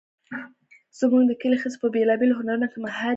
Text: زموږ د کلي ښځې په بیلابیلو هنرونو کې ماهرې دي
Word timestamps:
زموږ 0.99 1.23
د 1.27 1.31
کلي 1.41 1.57
ښځې 1.61 1.77
په 1.81 1.87
بیلابیلو 1.93 2.37
هنرونو 2.39 2.65
کې 2.71 2.77
ماهرې 2.83 3.07
دي 3.07 3.09